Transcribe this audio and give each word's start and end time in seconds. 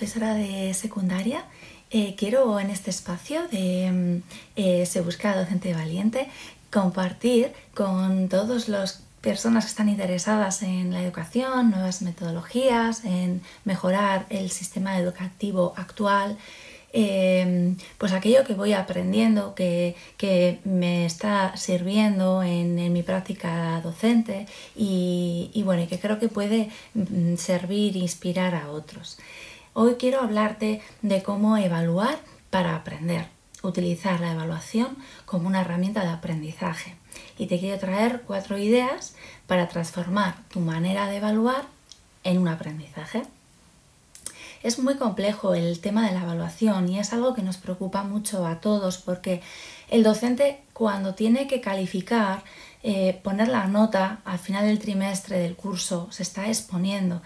profesora 0.00 0.32
de 0.32 0.72
secundaria. 0.72 1.44
Eh, 1.90 2.14
quiero 2.16 2.58
en 2.58 2.70
este 2.70 2.88
espacio 2.88 3.46
de 3.48 3.90
mm, 3.92 4.22
eh, 4.56 4.86
Se 4.86 5.02
Busca 5.02 5.36
Docente 5.36 5.74
Valiente 5.74 6.26
compartir 6.70 7.52
con 7.74 8.30
todas 8.30 8.70
las 8.70 9.02
personas 9.20 9.66
que 9.66 9.68
están 9.68 9.90
interesadas 9.90 10.62
en 10.62 10.90
la 10.94 11.02
educación, 11.02 11.70
nuevas 11.70 12.00
metodologías, 12.00 13.04
en 13.04 13.42
mejorar 13.66 14.24
el 14.30 14.50
sistema 14.50 14.98
educativo 14.98 15.74
actual, 15.76 16.38
eh, 16.94 17.74
pues 17.98 18.12
aquello 18.12 18.44
que 18.44 18.54
voy 18.54 18.72
aprendiendo, 18.72 19.54
que, 19.54 19.96
me 20.64 21.04
está 21.04 21.54
sirviendo 21.58 22.42
en, 22.42 22.90
mi 22.90 23.02
práctica 23.02 23.78
docente 23.82 24.46
y, 24.74 25.50
y, 25.52 25.86
que 25.88 25.98
creo 25.98 26.18
que 26.18 26.28
puede 26.28 26.70
mm, 26.94 27.36
servir, 27.36 27.96
inspirar 27.96 28.54
a 28.54 28.70
otros. 28.70 29.18
Hoy 29.72 29.94
quiero 29.94 30.20
hablarte 30.20 30.82
de 31.00 31.22
cómo 31.22 31.56
evaluar 31.56 32.18
para 32.50 32.74
aprender, 32.74 33.28
utilizar 33.62 34.20
la 34.20 34.32
evaluación 34.32 34.96
como 35.26 35.46
una 35.46 35.60
herramienta 35.60 36.02
de 36.02 36.08
aprendizaje. 36.08 36.96
Y 37.38 37.46
te 37.46 37.60
quiero 37.60 37.78
traer 37.78 38.22
cuatro 38.26 38.58
ideas 38.58 39.14
para 39.46 39.68
transformar 39.68 40.34
tu 40.48 40.58
manera 40.58 41.06
de 41.06 41.18
evaluar 41.18 41.66
en 42.24 42.38
un 42.38 42.48
aprendizaje. 42.48 43.22
Es 44.64 44.80
muy 44.80 44.96
complejo 44.96 45.54
el 45.54 45.80
tema 45.80 46.06
de 46.06 46.14
la 46.14 46.22
evaluación 46.22 46.88
y 46.88 46.98
es 46.98 47.12
algo 47.12 47.34
que 47.34 47.42
nos 47.42 47.56
preocupa 47.56 48.02
mucho 48.02 48.46
a 48.46 48.60
todos 48.60 48.98
porque 48.98 49.40
el 49.88 50.02
docente 50.02 50.62
cuando 50.72 51.14
tiene 51.14 51.46
que 51.46 51.60
calificar, 51.60 52.42
eh, 52.82 53.20
poner 53.22 53.48
la 53.48 53.66
nota 53.66 54.20
al 54.24 54.38
final 54.38 54.66
del 54.66 54.78
trimestre 54.78 55.38
del 55.38 55.54
curso, 55.54 56.08
se 56.10 56.22
está 56.22 56.48
exponiendo 56.48 57.22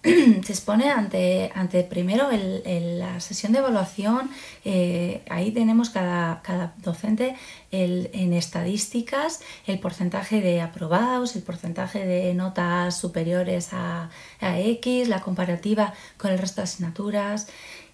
se 0.02 0.52
expone 0.52 0.90
ante, 0.90 1.50
ante 1.54 1.82
primero 1.82 2.28
la 2.30 3.18
sesión 3.18 3.52
de 3.52 3.58
evaluación, 3.58 4.30
eh, 4.64 5.22
ahí 5.28 5.50
tenemos 5.50 5.90
cada, 5.90 6.40
cada 6.42 6.74
docente 6.78 7.34
en 7.72 8.32
estadísticas 8.32 9.40
el 9.66 9.80
porcentaje 9.80 10.40
de 10.40 10.60
aprobados, 10.60 11.34
el 11.34 11.42
porcentaje 11.42 12.06
de 12.06 12.32
notas 12.34 12.96
superiores 12.96 13.72
a, 13.72 14.10
a 14.40 14.58
X, 14.60 15.08
la 15.08 15.20
comparativa 15.20 15.92
con 16.16 16.30
el 16.30 16.38
resto 16.38 16.60
de 16.60 16.64
asignaturas. 16.64 17.48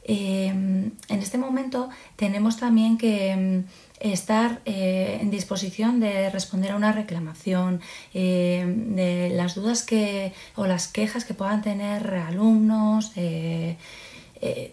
Eh, 0.04 0.48
en 0.48 0.92
este 1.08 1.38
momento 1.38 1.88
tenemos 2.16 2.58
también 2.58 2.98
que 2.98 3.64
estar 4.12 4.60
eh, 4.66 5.18
en 5.20 5.30
disposición 5.30 5.98
de 5.98 6.28
responder 6.30 6.72
a 6.72 6.76
una 6.76 6.92
reclamación, 6.92 7.80
eh, 8.12 8.64
de 8.66 9.30
las 9.34 9.54
dudas 9.54 9.82
que, 9.82 10.34
o 10.56 10.66
las 10.66 10.88
quejas 10.88 11.24
que 11.24 11.34
puedan 11.34 11.62
tener 11.62 12.14
alumnos, 12.14 13.12
eh, 13.16 13.76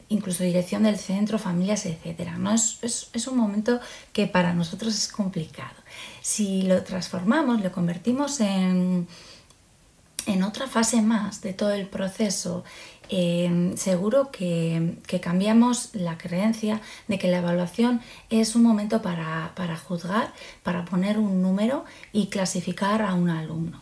incluso 0.09 0.43
dirección 0.43 0.83
del 0.83 0.97
centro, 0.97 1.39
familias, 1.39 1.85
etc. 1.85 2.31
¿no? 2.37 2.53
Es, 2.53 2.79
es, 2.81 3.27
un 3.27 3.37
momento 3.37 3.79
que 4.11 4.27
para 4.27 4.53
nosotros 4.53 4.93
es 4.93 5.07
complicado. 5.07 5.75
Si 6.21 6.63
lo 6.63 6.83
transformamos, 6.83 7.61
lo 7.61 7.71
convertimos 7.71 8.41
en, 8.41 9.07
en 10.25 10.43
otra 10.43 10.67
fase 10.67 11.01
más 11.01 11.41
de 11.41 11.53
todo 11.53 11.71
el 11.71 11.87
proceso 11.87 12.65
Em, 13.13 13.75
seguro 13.75 14.31
que, 14.31 14.95
cambiamos 15.21 15.89
la 15.93 16.17
creencia 16.17 16.79
de 17.09 17.19
que 17.19 17.27
la 17.27 17.39
evaluación 17.39 17.99
es 18.29 18.55
un 18.55 18.63
momento 18.63 19.01
para, 19.01 19.51
juzgar, 19.85 20.33
para 20.63 20.85
poner 20.85 21.17
un 21.19 21.41
número 21.41 21.83
y 22.13 22.27
clasificar 22.27 23.01
a 23.01 23.13
un 23.13 23.29
alumno. 23.29 23.81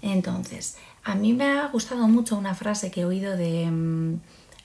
Entonces, 0.00 0.78
a 1.04 1.14
mí 1.14 1.34
me 1.34 1.44
ha 1.44 1.68
gustado 1.68 2.08
mucho 2.08 2.38
una 2.38 2.54
frase 2.54 2.90
que 2.90 3.02
he 3.02 3.04
oído 3.04 3.36
de, 3.36 3.64
em, 3.64 4.20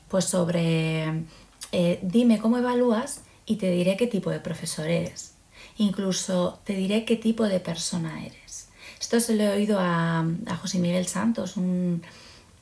pues 0.07 0.23
sobre, 0.25 1.25
eh, 1.73 1.99
dime 2.01 2.39
cómo 2.39 2.57
evalúas 2.57 3.23
y 3.45 3.57
te 3.57 3.69
diré 3.69 3.97
qué 3.97 4.07
tipo 4.07 4.29
de 4.29 4.39
profesor 4.39 4.87
eres. 4.87 5.33
Incluso 5.77 6.59
te 6.63 6.73
diré 6.73 7.03
qué 7.03 7.17
tipo 7.17 7.43
de 7.43 7.59
persona 7.59 8.25
eres. 8.25 8.69
Esto 8.97 9.19
se 9.19 9.35
lo 9.35 9.43
he 9.43 9.49
oído 9.49 9.77
a, 9.77 10.19
a 10.47 10.55
José 10.55 10.79
Miguel 10.79 11.05
Santos, 11.07 11.57
un, 11.57 12.01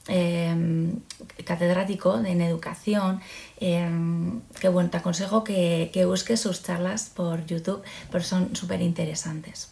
Em, 0.08 1.02
catedrático 1.44 2.18
en 2.24 2.42
educación, 2.42 3.20
em, 3.60 4.40
que 4.60 4.70
bueno, 4.70 4.90
te 4.90 4.98
aconsejo 4.98 5.44
que, 5.44 6.06
busques 6.06 6.40
sus 6.40 6.64
charlas 6.64 7.12
por 7.14 7.46
YouTube, 7.46 7.84
porque 8.10 8.26
son 8.26 8.56
súper 8.56 8.82
interesantes. 8.82 9.70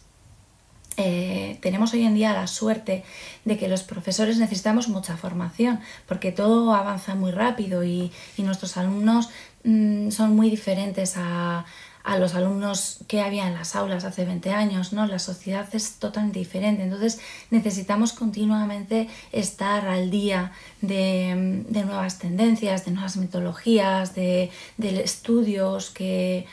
Eh, 0.98 1.58
tenemos 1.60 1.92
hoy 1.92 2.04
en 2.04 2.14
día 2.14 2.32
la 2.32 2.46
suerte 2.46 3.04
de 3.44 3.58
que 3.58 3.68
los 3.68 3.82
profesores 3.82 4.38
necesitamos 4.38 4.88
mucha 4.88 5.18
formación 5.18 5.80
porque 6.06 6.32
todo 6.32 6.72
avanza 6.74 7.14
muy 7.14 7.32
rápido 7.32 7.84
y, 7.84 8.12
nuestros 8.38 8.76
alumnos 8.76 9.28
mm, 9.64 10.10
son 10.10 10.36
muy 10.36 10.48
diferentes 10.50 11.14
a, 11.16 11.66
a 12.06 12.18
los 12.18 12.36
alumnos 12.36 13.00
que 13.08 13.20
había 13.20 13.48
en 13.48 13.54
las 13.54 13.74
aulas 13.74 14.04
hace 14.04 14.24
20 14.24 14.52
años, 14.52 14.92
¿no? 14.92 15.08
La 15.08 15.18
sociedad 15.18 15.68
es 15.72 15.96
totalmente 15.96 16.38
diferente, 16.38 16.84
entonces 16.84 17.18
necesitamos 17.50 18.12
continuamente 18.12 19.08
estar 19.32 19.88
al 19.88 20.08
día 20.08 20.52
de, 20.80 21.64
nuevas 21.84 22.20
tendencias, 22.20 22.84
de 22.84 22.92
nuevas 22.92 23.16
metodologías, 23.16 24.14
de, 24.14 24.52
estudios 24.78 25.90
que, 25.90 26.46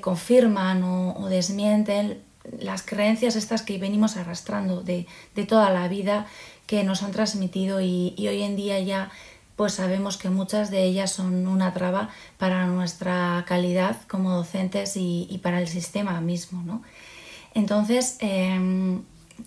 confirman 0.00 0.84
o, 0.84 1.26
desmienten 1.28 2.22
las 2.60 2.82
creencias 2.82 3.34
estas 3.34 3.62
que 3.62 3.78
venimos 3.78 4.16
arrastrando 4.16 4.82
de, 4.82 5.08
toda 5.48 5.70
la 5.70 5.88
vida 5.88 6.26
que 6.68 6.84
nos 6.84 7.02
han 7.02 7.10
transmitido 7.10 7.80
y 7.80 8.14
hoy 8.16 8.42
en 8.42 8.54
día 8.54 8.78
ya 8.78 9.10
pues 9.56 9.74
sabemos 9.74 10.16
que 10.16 10.30
muchas 10.30 10.70
de 10.70 10.82
ellas 10.84 11.12
son 11.12 11.46
una 11.46 11.72
traba 11.72 12.10
para 12.38 12.66
nuestra 12.66 13.44
calidad 13.46 13.96
como 14.08 14.32
docentes 14.32 14.94
y, 14.96 15.40
para 15.42 15.60
el 15.60 15.68
sistema 15.68 16.20
mismo. 16.20 16.62
¿no? 16.64 16.82
Entonces, 17.54 18.16
em, 18.20 19.02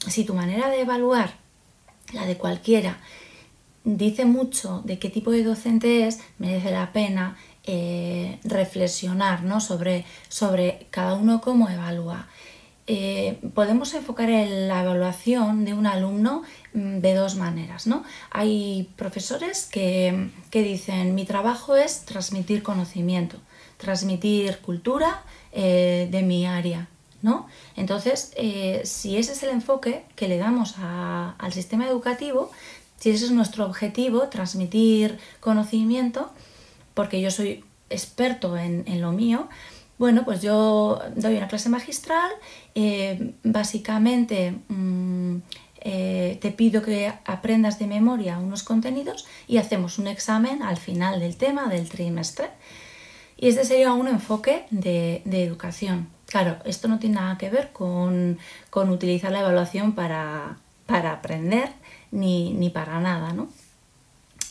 si 0.08 0.24
tu 0.24 0.34
manera 0.34 0.70
de 0.70 0.82
evaluar, 0.82 1.32
la 2.14 2.26
de 2.26 2.38
cualquiera, 2.38 3.00
dice 3.84 4.26
mucho 4.26 4.82
de 4.86 4.98
qué 5.00 5.10
tipo 5.10 5.32
de 5.32 5.44
docente 5.44 6.08
es, 6.08 6.20
merece 6.40 6.72
la 6.72 6.94
pena 6.94 7.38
eh, 7.66 8.40
reflexionar 8.44 9.44
¿no? 9.44 9.60
sobre, 9.60 10.06
sobre 10.30 10.88
cada 10.90 11.16
uno 11.16 11.42
cómo 11.42 11.70
evalúa. 11.70 12.28
Eh, 12.90 13.38
podemos 13.54 13.94
enfocar 13.94 14.30
la 14.30 14.82
evaluación 14.82 15.66
de 15.66 15.74
un 15.74 15.86
alumno 15.86 16.44
mm, 16.74 17.00
de 17.00 17.16
dos 17.16 17.36
maneras. 17.36 17.86
¿no? 17.86 18.04
Hay 18.32 18.90
profesores 18.96 19.68
que, 19.70 20.30
dicen 20.54 21.14
mi 21.14 21.26
trabajo 21.26 21.76
es 21.76 22.06
transmitir 22.06 22.64
conocimiento, 22.64 23.38
transmitir 23.76 24.60
cultura 24.60 25.22
eh, 25.52 26.08
de 26.10 26.22
mi 26.24 26.48
área. 26.48 26.88
¿no? 27.22 27.48
Entonces, 27.76 28.32
eh, 28.38 28.82
si 28.86 29.18
ese 29.18 29.34
es 29.34 29.44
el 29.44 29.50
enfoque 29.50 30.06
que 30.16 30.30
le 30.30 30.38
damos 30.38 30.76
al 30.78 31.52
sistema 31.52 31.88
educativo, 31.88 32.52
si 33.00 33.10
ese 33.10 33.26
es 33.26 33.32
nuestro 33.32 33.66
objetivo, 33.66 34.30
transmitir 34.30 35.20
conocimiento, 35.42 36.32
porque 36.94 37.20
yo 37.20 37.32
soy 37.32 37.66
experto 37.90 38.58
en, 38.58 38.86
en 38.88 39.02
lo 39.02 39.12
mío, 39.12 39.50
bueno, 39.98 40.24
pues 40.26 40.42
yo 40.42 41.00
doy 41.16 41.38
una 41.38 41.48
clase 41.48 41.70
magistral, 41.70 42.30
eh, 42.76 43.34
básicamente 43.44 44.56
mm, 44.68 45.38
eh, 45.82 46.38
te 46.42 46.52
pido 46.52 46.82
que 46.82 47.14
aprendas 47.26 47.80
de 47.80 47.88
memoria 47.88 48.38
unos 48.38 48.64
contenidos 48.64 49.26
y 49.48 49.58
hacemos 49.58 49.98
un 50.00 50.08
examen 50.08 50.62
al 50.62 50.78
final 50.78 51.20
del 51.20 51.38
tema 51.38 51.68
del 51.68 51.90
trimestre. 51.90 52.50
Y 53.38 53.50
este 53.50 53.66
sería 53.66 53.94
un 53.94 54.08
enfoque 54.08 54.66
de, 54.72 55.22
educación. 55.26 56.10
Claro, 56.26 56.58
esto 56.66 56.88
no 56.88 57.00
tiene 57.00 57.16
nada 57.16 57.38
que 57.38 57.50
ver 57.50 57.72
con, 57.72 58.40
utilizar 58.74 59.32
la 59.32 59.42
evaluación 59.42 59.94
para, 59.94 60.58
aprender 60.88 61.70
ni, 62.12 62.54
ni 62.54 62.70
para 62.70 63.00
nada, 63.00 63.34
¿no? 63.34 63.50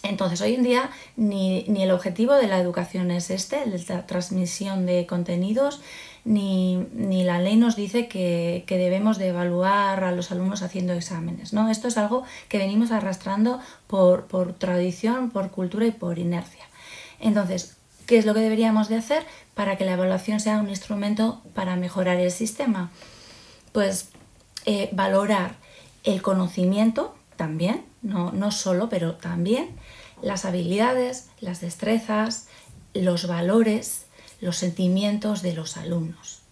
Entonces, 0.08 0.40
hoy 0.40 0.54
en 0.54 0.62
día 0.62 0.90
ni, 1.16 1.64
el 1.66 1.90
objetivo 1.90 2.34
de 2.34 2.46
la 2.46 2.58
educación 2.58 3.10
es 3.10 3.30
este, 3.30 3.64
la 3.88 4.06
transmisión 4.06 4.86
de 4.86 5.06
contenidos, 5.06 5.80
ni, 6.24 6.84
la 7.24 7.40
ley 7.40 7.56
nos 7.56 7.76
dice 7.76 8.08
que, 8.08 8.64
debemos 8.68 9.18
de 9.18 9.28
evaluar 9.28 10.04
a 10.04 10.12
los 10.12 10.30
alumnos 10.30 10.62
haciendo 10.62 10.92
exámenes. 10.92 11.52
¿no? 11.52 11.70
Esto 11.70 11.88
es 11.88 11.96
algo 11.96 12.24
que 12.48 12.58
venimos 12.58 12.90
arrastrando 12.90 13.60
por, 13.86 14.26
tradición, 14.58 15.30
por 15.30 15.50
cultura 15.50 15.86
y 15.86 15.92
por 15.92 16.18
inercia. 16.18 16.64
Entonces, 17.20 17.76
¿qué 18.06 18.18
es 18.18 18.26
lo 18.26 18.34
que 18.34 18.40
deberíamos 18.40 18.88
de 18.88 18.96
hacer 18.96 19.24
para 19.54 19.76
que 19.76 19.84
la 19.84 19.92
evaluación 19.92 20.40
sea 20.40 20.58
un 20.58 20.68
instrumento 20.68 21.42
para 21.54 21.76
mejorar 21.76 22.18
el 22.18 22.30
sistema? 22.30 22.90
Pues 23.72 24.10
eh, 24.64 24.88
valorar 24.92 25.54
el 26.04 26.22
conocimiento 26.22 27.14
también, 27.36 27.84
no, 28.06 28.30
no 28.32 28.50
solo, 28.52 28.88
pero 28.88 29.14
también 29.14 29.70
las 30.22 30.44
habilidades, 30.44 31.28
las 31.40 31.60
destrezas, 31.60 32.48
los 32.94 33.26
valores, 33.26 34.06
los 34.40 34.56
sentimientos 34.56 35.42
de 35.42 35.54
los 35.54 35.76
alumnos. 35.76 36.42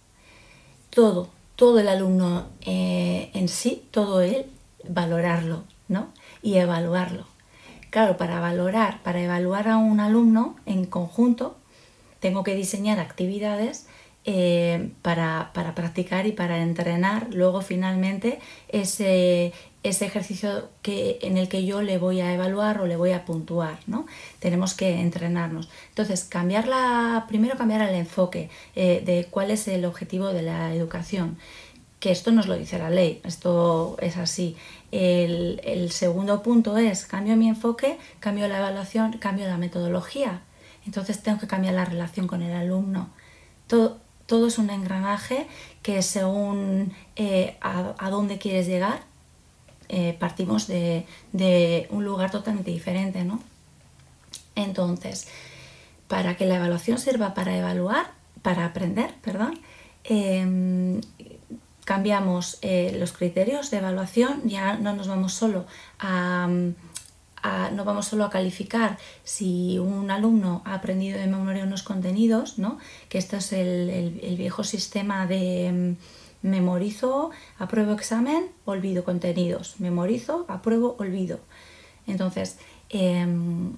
Todo, 0.89 1.29
todo 1.55 1.79
el 1.79 1.87
alumno 1.87 2.47
eh, 2.61 3.31
en 3.33 3.47
sí, 3.47 3.87
todo 3.91 4.21
él, 4.21 4.45
valorarlo 4.87 5.63
¿no? 5.87 6.09
y 6.41 6.55
evaluarlo. 6.55 7.25
Claro, 7.89 8.17
para 8.17 8.39
valorar, 8.41 9.01
para 9.03 9.21
evaluar 9.21 9.69
a 9.69 9.77
un 9.77 10.01
alumno 10.01 10.57
en 10.65 10.85
conjunto, 10.85 11.55
tengo 12.19 12.43
que 12.43 12.55
diseñar 12.55 12.99
actividades 12.99 13.87
eh, 14.27 14.89
para, 15.03 15.51
practicar 15.53 16.25
y 16.25 16.31
para 16.31 16.63
entrenar 16.63 17.27
luego 17.31 17.61
finalmente 17.61 18.39
ese, 18.69 19.53
ese 19.83 20.05
ejercicio 20.07 20.69
que, 20.81 21.19
en 21.21 21.37
el 21.37 21.47
que 21.47 21.63
yo 21.63 21.83
le 21.83 21.99
voy 21.99 22.21
a 22.21 22.33
evaluar 22.33 22.81
o 22.81 22.87
le 22.87 22.95
voy 22.95 23.11
a 23.11 23.23
puntuar, 23.23 23.77
¿no? 23.85 24.07
Tenemos 24.39 24.73
que 24.73 24.99
entrenarnos. 24.99 25.69
Entonces, 25.89 26.23
cambiar 26.23 26.67
la, 26.67 27.25
primero 27.27 27.55
cambiar 27.55 27.87
el 27.87 27.93
enfoque 27.93 28.49
eh, 28.75 29.03
de 29.05 29.27
cuál 29.29 29.51
es 29.51 29.67
el 29.67 29.85
objetivo 29.85 30.29
de 30.29 30.41
la 30.41 30.73
educación, 30.73 31.37
que 31.99 32.09
esto 32.09 32.31
nos 32.31 32.47
lo 32.47 32.57
dice 32.57 32.79
la 32.79 32.89
ley, 32.89 33.21
esto 33.25 33.95
es 34.01 34.17
así. 34.17 34.55
El, 34.91 35.61
el 35.63 35.91
segundo 35.91 36.41
punto 36.41 36.77
es, 36.77 37.05
cambio 37.05 37.35
mi 37.35 37.47
enfoque, 37.47 37.99
cambio 38.19 38.47
la 38.47 38.57
evaluación, 38.57 39.19
cambio 39.19 39.45
la 39.47 39.57
metodología. 39.57 40.41
Entonces 40.87 41.21
tengo 41.21 41.39
que 41.39 41.47
cambiar 41.47 41.75
la 41.75 41.85
relación 41.85 42.25
con 42.25 42.41
el 42.41 42.53
alumno. 42.53 43.09
Todo, 43.67 43.99
todo 44.25 44.47
es 44.47 44.57
un 44.57 44.69
engranaje 44.69 45.47
que 45.81 46.01
según 46.01 46.93
eh, 47.15 47.57
a, 47.61 48.09
dónde 48.09 48.37
quieres 48.37 48.67
llegar, 48.67 49.01
eh, 49.87 50.15
partimos 50.19 50.67
de, 50.67 51.05
un 51.91 52.03
lugar 52.05 52.31
totalmente 52.31 52.71
diferente, 52.71 53.23
¿no? 53.23 53.39
Entonces, 54.55 55.27
para 56.07 56.35
que 56.37 56.45
la 56.45 56.55
evaluación 56.55 56.97
sirva 56.97 57.33
para 57.33 57.55
evaluar, 57.57 58.11
para 58.41 58.65
aprender, 58.65 59.13
perdón, 59.21 59.59
em, 60.03 61.01
cambiamos 61.83 62.57
eh, 62.61 62.95
los 62.99 63.11
criterios 63.11 63.69
de 63.69 63.77
evaluación, 63.77 64.41
ya 64.45 64.77
no 64.77 64.95
nos 64.95 65.07
vamos 65.07 65.33
solo 65.33 65.65
a 65.99 66.47
no 67.71 67.83
vamos 67.83 68.07
solo 68.07 68.25
a 68.25 68.29
calificar 68.29 68.97
si 69.23 69.77
un 69.79 70.11
alumno 70.11 70.61
ha 70.65 70.73
aprendido 70.75 71.19
de 71.19 71.27
memoria 71.27 71.63
unos 71.63 71.83
contenidos, 71.83 72.57
¿no? 72.57 72.77
que 73.09 73.17
esto 73.17 73.37
es 73.37 73.53
el, 73.53 74.35
viejo 74.37 74.63
sistema 74.63 75.27
de 75.27 75.97
mm, 76.43 76.47
memorizo, 76.47 77.31
apruebo 77.57 77.93
examen, 77.93 78.49
olvido 78.65 79.03
contenidos, 79.03 79.79
memorizo, 79.79 80.45
apruebo, 80.47 80.95
olvido. 80.99 81.39
Entonces, 82.07 82.57
em, 82.89 83.73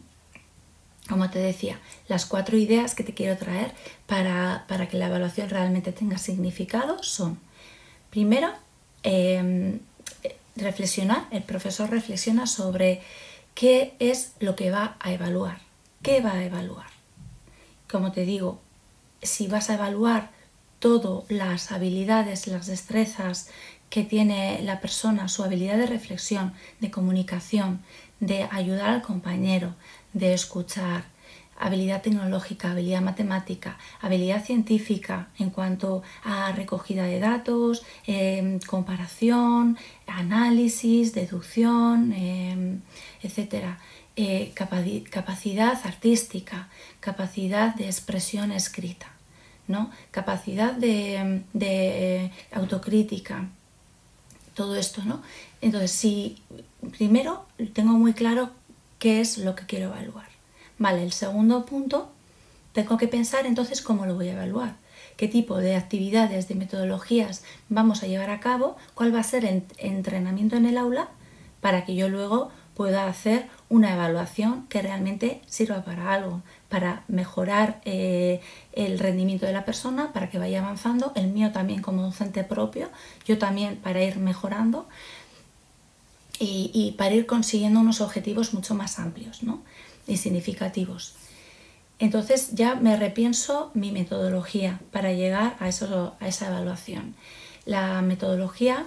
como 1.07 1.29
te 1.29 1.39
decía, 1.39 1.79
las 2.07 2.25
cuatro 2.25 2.57
ideas 2.57 2.93
que 2.93 3.03
te 3.03 3.13
quiero 3.13 3.37
traer 3.37 3.73
para, 4.05 4.65
que 4.89 4.97
la 4.97 5.07
evaluación 5.07 5.49
realmente 5.49 5.91
tenga 5.91 6.17
significado 6.17 7.01
son, 7.03 7.39
primero, 8.09 8.49
em, 9.03 9.79
reflexionar, 10.57 11.27
el 11.31 11.43
profesor 11.43 11.89
reflexiona 11.89 12.47
sobre 12.47 13.01
¿Qué 13.59 13.95
es 13.97 14.33
lo 14.39 14.55
que 14.55 14.69
va 14.69 14.97
a 14.99 15.11
evaluar? 15.11 15.61
¿Qué 16.03 16.21
va 16.21 16.33
a 16.33 16.43
evaluar? 16.43 16.85
Como 17.89 18.11
te 18.11 18.23
digo, 18.23 18.59
si 19.23 19.47
vas 19.47 19.71
a 19.71 19.73
evaluar 19.73 20.29
todas 20.77 21.23
las 21.31 21.71
habilidades, 21.71 22.45
las 22.45 22.67
destrezas 22.67 23.49
que 23.89 24.03
tiene 24.03 24.61
la 24.61 24.79
persona, 24.79 25.27
su 25.27 25.43
habilidad 25.43 25.77
de 25.77 25.87
reflexión, 25.87 26.53
de 26.81 26.91
comunicación, 26.91 27.81
de 28.19 28.43
ayudar 28.43 28.89
al 28.89 29.01
compañero, 29.01 29.73
de 30.13 30.35
escuchar, 30.35 31.05
habilidad 31.59 32.01
tecnológica, 32.01 32.71
habilidad 32.71 33.01
matemática, 33.01 33.77
habilidad 34.01 34.43
científica 34.43 35.29
en 35.39 35.49
cuanto 35.49 36.03
a 36.23 36.51
recogida 36.51 37.03
de 37.05 37.19
datos, 37.19 37.83
em, 38.05 38.59
comparación, 38.59 39.77
análisis, 40.07 41.13
deducción, 41.13 42.13
em, 42.13 42.81
etc. 43.21 43.77
Eh, 44.15 44.51
capacidad 45.11 45.77
artística, 45.83 46.69
capacidad 46.99 47.75
de 47.75 47.85
expresión 47.85 48.51
escrita, 48.51 49.07
¿no? 49.67 49.91
capacidad 50.11 50.73
de, 50.73 51.43
de 51.53 52.31
autocrítica, 52.51 53.47
todo 54.55 54.75
esto, 54.75 55.03
¿no? 55.05 55.21
Entonces, 55.61 55.91
si 55.91 56.41
primero 56.97 57.45
tengo 57.73 57.91
muy 57.91 58.13
claro 58.13 58.49
qué 58.97 59.21
es 59.21 59.37
lo 59.37 59.55
que 59.55 59.65
quiero 59.65 59.85
evaluar. 59.87 60.36
Vale, 60.79 61.03
el 61.03 61.11
segundo 61.11 61.65
punto, 61.65 62.09
tengo 62.73 62.97
que 62.97 63.07
pensar 63.07 63.45
entonces 63.45 63.81
cómo 63.81 64.05
lo 64.05 64.15
voy 64.15 64.29
a 64.29 64.33
evaluar, 64.33 64.75
qué 65.15 65.27
tipo 65.27 65.57
de 65.57 65.75
actividades, 65.75 66.47
de 66.47 66.55
metodologías 66.55 67.43
vamos 67.69 68.03
a 68.03 68.07
llevar 68.07 68.29
a 68.29 68.39
cabo, 68.39 68.77
cuál 68.93 69.13
va 69.13 69.19
a 69.19 69.23
ser 69.23 69.45
el 69.45 69.63
entrenamiento 69.79 70.55
en 70.55 70.67
el 70.67 70.77
aula 70.77 71.09
para 71.61 71.85
que 71.85 71.95
yo 71.95 72.07
luego 72.09 72.51
pueda 72.75 73.07
hacer 73.07 73.47
una 73.69 73.91
evaluación 73.91 74.67
que 74.67 74.83
realmente 74.83 75.41
sirva 75.47 75.83
para 75.83 76.13
algo, 76.13 76.43
para 76.69 77.03
mejorar 77.07 77.81
eh, 77.85 78.39
el 78.73 78.99
rendimiento 78.99 79.47
de 79.47 79.53
la 79.53 79.65
persona, 79.65 80.13
para 80.13 80.29
que 80.29 80.37
vaya 80.37 80.59
avanzando, 80.59 81.11
el 81.15 81.29
mío 81.29 81.51
también 81.51 81.81
como 81.81 82.03
docente 82.03 82.43
propio, 82.43 82.89
yo 83.25 83.39
también 83.39 83.77
para 83.77 84.03
ir 84.03 84.17
mejorando 84.19 84.87
y, 86.39 86.69
y 86.71 86.91
para 86.91 87.15
ir 87.15 87.25
consiguiendo 87.25 87.79
unos 87.79 87.99
objetivos 87.99 88.53
mucho 88.53 88.75
más 88.75 88.99
amplios. 88.99 89.41
¿no? 89.41 89.63
Y 90.07 90.17
significativos. 90.17 91.15
Entonces 91.99 92.51
ya 92.53 92.75
me 92.75 92.95
repienso 92.95 93.71
mi 93.73 93.91
metodología 93.91 94.79
para 94.91 95.13
llegar 95.13 95.55
a, 95.59 95.67
eso, 95.67 96.15
a 96.19 96.27
esa 96.27 96.47
evaluación. 96.47 97.15
La 97.65 98.01
metodología 98.01 98.85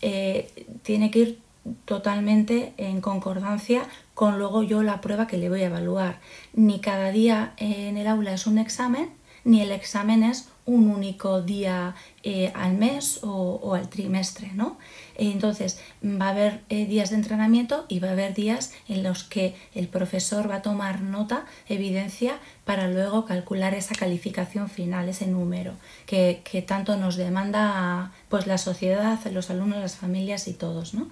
eh, 0.00 0.66
tiene 0.82 1.10
que 1.10 1.18
ir 1.18 1.38
totalmente 1.84 2.72
en 2.76 3.00
concordancia 3.00 3.88
con 4.14 4.38
luego 4.38 4.62
yo 4.62 4.82
la 4.82 5.00
prueba 5.00 5.26
que 5.26 5.36
le 5.36 5.48
voy 5.48 5.62
a 5.62 5.66
evaluar. 5.66 6.20
Ni 6.54 6.80
cada 6.80 7.10
día 7.10 7.52
en 7.58 7.98
el 7.98 8.06
aula 8.06 8.32
es 8.32 8.46
un 8.46 8.58
examen, 8.58 9.10
ni 9.46 9.62
el 9.62 9.70
examen 9.70 10.24
es 10.24 10.48
un 10.64 10.90
único 10.90 11.40
día 11.40 11.94
eh, 12.24 12.50
al 12.56 12.74
mes 12.74 13.20
o, 13.22 13.74
al 13.74 13.88
trimestre, 13.88 14.50
¿no? 14.52 14.76
Entonces 15.14 15.78
va 16.04 16.26
a 16.26 16.30
haber 16.30 16.62
eh, 16.68 16.86
días 16.86 17.10
de 17.10 17.16
entrenamiento 17.16 17.86
y 17.88 18.00
va 18.00 18.08
a 18.08 18.12
haber 18.12 18.34
días 18.34 18.72
en 18.88 19.04
los 19.04 19.22
que 19.22 19.54
el 19.76 19.86
profesor 19.86 20.50
va 20.50 20.56
a 20.56 20.62
tomar 20.62 21.00
nota, 21.00 21.46
evidencia, 21.68 22.40
para 22.64 22.88
luego 22.88 23.24
calcular 23.24 23.74
esa 23.74 23.94
calificación 23.94 24.68
final, 24.68 25.08
ese 25.08 25.28
número 25.28 25.74
que, 26.06 26.42
tanto 26.66 26.96
nos 26.96 27.14
demanda 27.14 28.10
pues, 28.28 28.48
la 28.48 28.58
sociedad, 28.58 29.24
los 29.30 29.48
alumnos, 29.50 29.78
las 29.78 29.94
familias 29.94 30.48
y 30.48 30.54
todos, 30.54 30.92
¿no? 30.92 31.08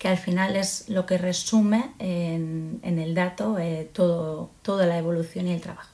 que 0.00 0.08
al 0.08 0.18
final 0.18 0.56
es 0.56 0.88
lo 0.88 1.06
que 1.06 1.18
resume 1.18 1.90
en, 1.98 2.80
el 2.82 3.14
dato 3.14 3.58
eh, 3.58 3.88
todo, 3.92 4.50
toda 4.62 4.86
la 4.86 4.98
evolución 4.98 5.46
y 5.46 5.52
el 5.52 5.60
trabajo. 5.60 5.90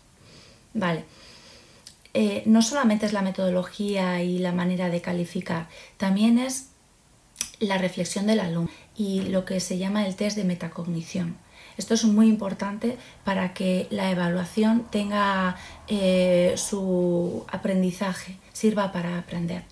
Vale. 0.73 1.05
Eh, 2.19 2.43
no 2.47 2.63
solamente 2.63 3.05
es 3.05 3.13
la 3.13 3.21
metodología 3.21 4.23
y 4.23 4.39
la 4.39 4.51
manera 4.51 4.89
de 4.89 5.03
calificar, 5.03 5.69
también 5.99 6.39
es 6.39 6.69
la 7.61 7.77
reflexión 7.77 8.27
del 8.27 8.41
alumno 8.41 8.71
y 8.97 9.21
lo 9.25 9.45
que 9.45 9.61
se 9.61 9.77
llama 9.77 10.07
el 10.07 10.17
test 10.17 10.35
de 10.35 10.45
metacognición. 10.45 11.37
Esto 11.77 11.93
es 11.93 12.05
muy 12.05 12.29
importante 12.29 12.97
para 13.23 13.53
que 13.53 13.87
la 13.91 14.11
evaluación 14.11 14.87
tenga 14.91 15.57
eh, 15.89 16.55
su 16.57 17.45
aprendizaje, 17.53 18.39
sirva 18.55 18.93
para 18.93 19.19
aprender. 19.19 19.65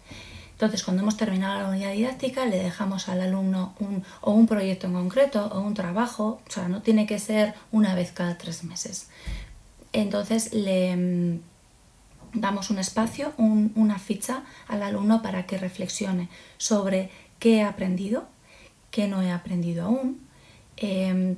Entonces, 0.52 0.84
cuando 0.84 1.02
hemos 1.02 1.16
terminado 1.16 1.62
la 1.62 1.70
unidad 1.70 1.92
didáctica, 1.92 2.44
le 2.44 2.58
dejamos 2.62 3.08
al 3.08 3.22
alumno 3.22 3.74
un, 3.80 4.04
o 4.20 4.32
un 4.32 4.46
proyecto 4.46 4.86
en 4.86 4.92
concreto 4.92 5.46
o 5.46 5.60
un 5.60 5.72
trabajo, 5.72 6.42
o 6.46 6.50
sea, 6.50 6.68
no 6.68 6.82
tiene 6.82 7.06
que 7.06 7.18
ser 7.18 7.54
una 7.72 7.94
vez 7.94 8.12
cada 8.12 8.36
tres 8.36 8.64
meses. 8.64 9.08
Entonces, 9.94 10.52
le 10.52 11.40
damos 12.34 12.70
un 12.70 12.78
espacio, 12.78 13.32
una 13.38 13.98
ficha 13.98 14.42
al 14.68 14.82
alumno 14.82 15.22
para 15.22 15.46
que 15.46 15.58
reflexione 15.58 16.28
sobre 16.58 17.10
qué 17.38 17.56
he 17.56 17.62
aprendido, 17.62 18.26
qué 18.90 19.08
no 19.08 19.22
he 19.22 19.30
aprendido 19.30 19.86
aún, 19.86 20.20
em, 20.76 21.36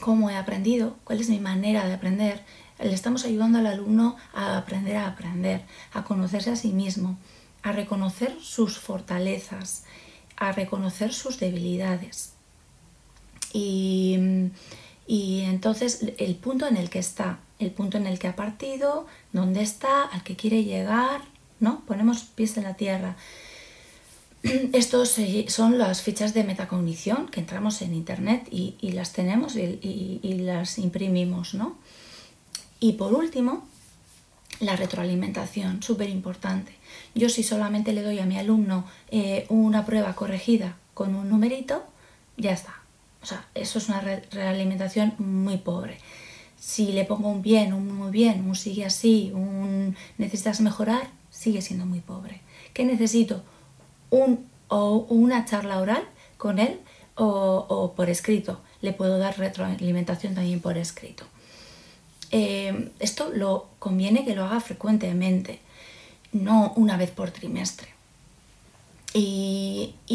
cómo 0.00 0.30
he 0.30 0.36
aprendido, 0.36 0.96
cuál 1.04 1.20
es 1.20 1.28
mi 1.28 1.38
manera 1.38 1.86
de 1.86 1.94
aprender. 1.94 2.42
Le 2.78 2.92
estamos 2.92 3.24
ayudando 3.24 3.58
al 3.58 3.66
alumno 3.66 4.16
a 4.34 4.58
aprender 4.58 4.96
a 4.96 5.06
aprender, 5.06 5.62
a 5.92 6.04
conocerse 6.04 6.50
a 6.50 6.56
sí 6.56 6.72
mismo, 6.72 7.18
a 7.62 7.72
reconocer 7.72 8.36
sus 8.40 8.78
fortalezas, 8.78 9.84
a 10.36 10.52
reconocer 10.52 11.12
sus 11.12 11.38
debilidades. 11.38 12.34
Y, 13.52 14.18
y 15.06 15.40
entonces 15.42 16.12
el 16.18 16.34
punto 16.36 16.66
en 16.66 16.76
el 16.76 16.90
que 16.90 16.98
está 16.98 17.38
el 17.58 17.70
punto 17.70 17.96
en 17.96 18.06
el 18.06 18.18
que 18.18 18.28
ha 18.28 18.36
partido, 18.36 19.06
dónde 19.32 19.62
está, 19.62 20.04
al 20.04 20.22
que 20.22 20.36
quiere 20.36 20.64
llegar, 20.64 21.22
¿no? 21.60 21.80
Ponemos 21.86 22.22
pies 22.24 22.56
en 22.56 22.64
la 22.64 22.74
tierra. 22.74 23.16
Estos 24.72 25.16
son 25.48 25.78
las 25.78 26.02
fichas 26.02 26.34
de 26.34 26.44
metacognición 26.44 27.28
que 27.28 27.40
entramos 27.40 27.82
en 27.82 27.94
internet 27.94 28.46
y, 28.50 28.76
las 28.92 29.12
tenemos 29.12 29.56
y, 29.56 30.20
las 30.40 30.78
imprimimos, 30.78 31.54
¿no? 31.54 31.76
Y 32.78 32.92
por 32.92 33.14
último, 33.14 33.66
la 34.60 34.76
retroalimentación, 34.76 35.82
súper 35.82 36.10
importante. 36.10 36.72
Yo 37.14 37.28
si 37.30 37.42
solamente 37.42 37.92
le 37.92 38.02
doy 38.02 38.18
a 38.18 38.26
mi 38.26 38.38
alumno 38.38 38.84
eh, 39.10 39.46
una 39.48 39.86
prueba 39.86 40.14
corregida 40.14 40.76
con 40.92 41.14
un 41.14 41.30
numerito, 41.30 41.84
ya 42.36 42.52
está. 42.52 42.74
O 43.22 43.26
sea, 43.26 43.46
eso 43.54 43.78
es 43.78 43.88
una 43.88 44.00
realimentación 44.00 45.14
muy 45.18 45.56
pobre. 45.56 45.98
Si 46.66 46.90
le 46.90 47.04
pongo 47.04 47.28
un 47.28 47.42
bien, 47.42 47.72
un 47.72 47.96
muy 47.96 48.10
bien, 48.10 48.44
un 48.44 48.56
sigue 48.56 48.84
así, 48.84 49.30
un 49.32 49.94
necesitas 50.18 50.60
mejorar, 50.60 51.08
sigue 51.30 51.62
siendo 51.62 51.86
muy 51.86 52.00
pobre. 52.00 52.40
¿Qué 52.74 52.84
necesito? 52.84 53.44
Un 54.10 54.46
o 54.66 55.06
una 55.08 55.44
charla 55.44 55.78
oral 55.78 56.02
con 56.36 56.58
él 56.58 56.80
o, 57.14 57.92
por 57.94 58.10
escrito. 58.10 58.60
Le 58.80 58.92
puedo 58.92 59.16
dar 59.16 59.38
retroalimentación 59.38 60.34
también 60.34 60.58
por 60.58 60.76
escrito. 60.76 61.22
Eh, 62.32 62.90
esto 62.98 63.30
lo 63.32 63.68
conviene 63.78 64.24
que 64.24 64.34
lo 64.34 64.44
haga 64.44 64.58
frecuentemente, 64.58 65.60
no 66.32 66.72
una 66.74 66.96
vez 66.96 67.12
por 67.12 67.30
trimestre. 67.30 67.86
Y, 69.14 69.55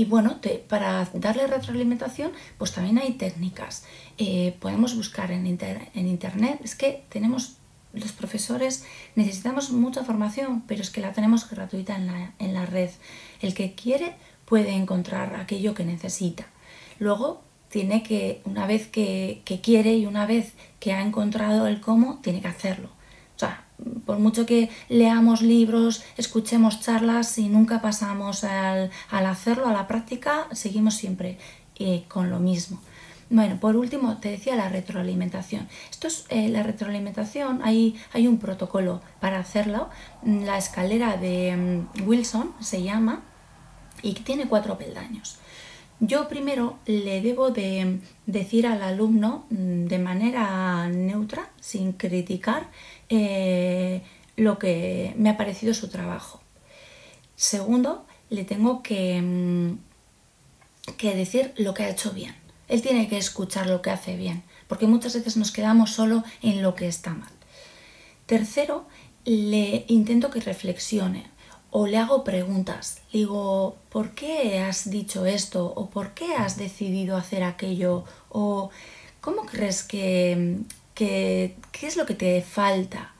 bueno, 0.06 0.40
para 0.68 1.10
darle 1.14 1.48
retroalimentación, 1.48 2.32
pues 2.58 2.72
también 2.72 2.98
hay 2.98 3.14
técnicas. 3.14 3.84
Eh, 4.18 4.56
podemos 4.60 4.96
buscar 4.96 5.32
en, 5.32 5.46
en, 5.46 6.08
internet. 6.08 6.60
Es 6.64 6.76
que 6.76 7.04
tenemos, 7.10 7.58
los 7.94 8.12
profesores 8.12 8.86
necesitamos 9.16 9.72
mucha 9.72 10.04
formación, 10.04 10.64
pero 10.68 10.82
es 10.82 10.90
que 10.90 11.02
la 11.02 11.12
tenemos 11.12 11.50
gratuita 11.50 11.96
en 11.96 12.08
la, 12.08 12.34
en 12.40 12.54
la 12.54 12.66
red. 12.66 12.90
El 13.42 13.54
que 13.54 13.74
quiere 13.74 14.16
puede 14.46 14.72
encontrar 14.72 15.36
aquello 15.36 15.74
que 15.74 15.86
necesita. 15.86 16.46
Luego 17.00 17.42
tiene 17.72 18.04
que, 18.04 18.42
una 18.44 18.68
vez 18.68 18.88
que, 18.88 19.42
quiere 19.64 19.96
y 19.96 20.06
una 20.06 20.26
vez 20.26 20.54
que 20.80 20.92
ha 20.94 21.02
encontrado 21.02 21.68
el 21.68 21.80
cómo, 21.80 22.20
tiene 22.22 22.42
que 22.42 22.50
hacerlo. 22.50 22.90
Por 24.06 24.20
mucho 24.20 24.46
que 24.46 24.70
leamos 24.90 25.42
libros, 25.42 26.04
escuchemos 26.18 26.80
charlas, 26.82 27.38
y 27.38 27.48
nunca 27.48 27.82
pasamos 27.82 28.44
al, 28.44 28.92
hacerlo, 29.10 29.68
a 29.68 29.74
la 29.74 29.88
práctica, 29.88 30.48
seguimos 30.52 30.96
siempre 30.96 31.38
eh, 31.80 32.04
con 32.08 32.30
lo 32.30 32.40
mismo. 32.40 32.80
Bueno, 33.30 33.62
por 33.62 33.78
último, 33.78 34.18
te 34.18 34.30
decía 34.30 34.58
la 34.58 34.68
retroalimentación. 34.68 35.70
Esto 35.90 36.08
es 36.08 36.26
eh, 36.28 36.50
la 36.50 36.64
retroalimentación, 36.64 37.62
hay, 37.64 37.96
hay 38.12 38.28
un 38.28 38.40
protocolo 38.40 39.02
para 39.22 39.40
hacerlo. 39.40 39.90
La 40.24 40.58
escalera 40.58 41.16
de 41.16 41.88
mm, 41.96 42.08
Wilson 42.08 42.52
se 42.60 42.84
llama 42.84 43.22
y 44.02 44.14
tiene 44.16 44.48
cuatro 44.48 44.78
peldaños. 44.78 45.38
Yo 46.04 46.28
primero 46.28 46.80
le 46.88 47.22
debo 47.22 47.52
de 47.52 48.00
decir 48.26 48.66
al 48.66 48.82
alumno 48.82 49.46
mm, 49.52 49.86
de 49.86 50.00
manera 50.00 50.90
neutra, 50.90 51.52
sin 51.62 51.94
criticar, 51.94 52.72
eh, 53.10 54.02
lo 54.36 54.58
que 54.58 55.14
me 55.18 55.30
ha 55.30 55.38
parecido 55.38 55.76
su 55.76 55.90
trabajo. 55.90 56.42
Segundo, 57.36 58.08
le 58.32 58.44
tengo 58.46 58.82
que, 58.82 59.22
mm, 59.22 59.78
que 60.98 61.14
decir 61.16 61.54
lo 61.58 61.76
que 61.76 61.84
ha 61.84 61.90
hecho 61.90 62.12
bien. 62.14 62.36
Él 62.68 62.82
tiene 62.82 63.08
que 63.08 63.20
escuchar 63.20 63.68
lo 63.68 63.84
que 63.84 63.92
hace 63.92 64.18
bien, 64.18 64.42
porque 64.68 64.88
muchas 64.88 65.14
veces 65.14 65.38
nos 65.38 65.52
quedamos 65.52 65.92
solo 65.92 66.24
en 66.42 66.64
lo 66.64 66.74
que 66.74 66.88
está 66.88 67.14
mal. 67.14 67.30
Tercero, 68.26 68.88
le 69.24 69.86
intento 69.88 70.32
que 70.32 70.40
reflexione 70.40 71.26
o 71.72 71.88
le 71.88 71.98
hago 71.98 72.24
preguntas. 72.24 73.02
Digo, 73.12 73.78
¿por 73.90 74.12
qué 74.12 74.60
has 74.60 74.90
dicho 74.90 75.26
esto? 75.26 75.74
¿O 75.76 75.90
por 75.90 76.14
qué 76.14 76.36
has 76.36 76.58
decidido 76.58 77.18
hacer 77.18 77.44
aquello? 77.44 78.04
¿O 78.30 78.70
cómo 79.22 79.46
crees 79.46 79.84
que, 79.84 80.60
qué 80.94 81.56
es 81.82 81.96
lo 81.98 82.06
que 82.06 82.14
te 82.14 82.42
falta? 82.42 83.14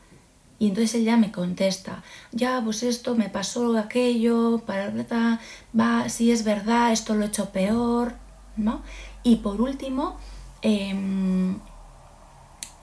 Y 0.62 0.68
entonces 0.68 0.94
ella 0.94 1.18
me 1.18 1.32
contesta, 1.32 2.04
ya, 2.32 2.62
pues 2.64 2.84
esto 2.84 3.16
me 3.16 3.30
pasó 3.30 3.76
aquello, 3.80 4.62
para, 4.64 4.94
va, 5.74 6.08
si 6.08 6.32
es 6.32 6.44
verdad, 6.44 6.92
esto 6.92 7.16
lo 7.16 7.24
he 7.24 7.30
hecho 7.30 7.50
peor, 7.50 8.14
¿no? 8.58 8.84
Y 9.24 9.38
por 9.38 9.60
último, 9.60 10.18
em, 10.62 11.58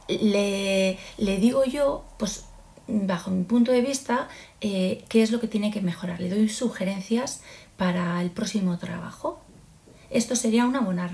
le, 0.09 0.99
le 1.19 1.37
digo 1.37 1.65
yo, 1.67 2.03
pues 2.19 2.48
bajo 2.88 3.30
mi 3.30 3.45
punto 3.45 3.71
de 3.71 3.83
vista, 3.83 4.28
eh, 4.61 5.04
qué 5.09 5.23
es 5.23 5.30
lo 5.30 5.40
que 5.40 5.47
tiene 5.47 5.71
que 5.71 5.80
mejorar. 5.80 6.21
Le 6.21 6.30
doy 6.30 6.49
sugerencias 6.49 7.42
para 7.76 8.21
el 8.23 8.30
próximo 8.30 8.78
trabajo. 8.78 9.40
Esto 10.11 10.35
sería 10.35 10.64
una 10.64 10.80
buena 10.80 11.07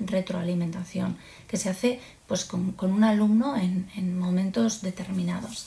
retroalimentación 0.00 1.16
que 1.46 1.56
se 1.56 1.70
hace 1.70 2.00
pues, 2.26 2.44
con, 2.44 2.74
un 2.80 3.04
alumno 3.04 3.56
en, 3.56 4.18
momentos 4.18 4.82
determinados. 4.82 5.66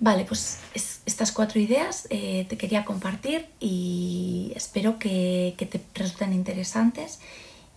Vale, 0.00 0.24
pues 0.24 0.58
estas 0.74 1.32
cuatro 1.32 1.60
ideas 1.60 2.06
eh, 2.10 2.46
te 2.48 2.56
quería 2.58 2.84
compartir 2.84 3.46
y 3.60 4.52
espero 4.54 4.98
que, 4.98 5.54
que 5.56 5.66
te 5.66 5.80
resulten 5.94 6.32
interesantes 6.32 7.20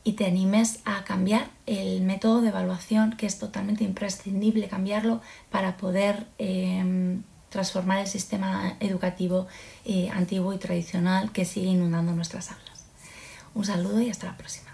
y 0.03 0.13
te 0.13 0.25
animes 0.25 0.79
a 0.85 1.03
cambiar 1.03 1.49
el 1.65 2.01
método 2.01 2.41
de 2.41 2.49
evaluación, 2.49 3.15
que 3.15 3.25
es 3.25 3.39
totalmente 3.39 3.83
imprescindible 3.83 4.67
cambiarlo 4.67 5.21
para 5.49 5.77
poder 5.77 6.25
em, 6.37 7.23
transformar 7.49 7.99
el 7.99 8.07
sistema 8.07 8.75
educativo 8.79 9.47
eh, 9.85 10.09
antiguo 10.09 10.53
y 10.53 10.57
tradicional 10.57 11.31
que 11.31 11.45
sigue 11.45 11.67
inundando 11.67 12.13
nuestras 12.13 12.51
aulas. 12.51 12.85
Un 13.53 13.65
saludo 13.65 14.01
y 14.01 14.09
hasta 14.09 14.27
la 14.27 14.37
próxima. 14.37 14.69